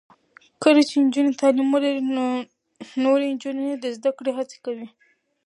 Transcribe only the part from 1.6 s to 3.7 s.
ولري، نو نورې نجونې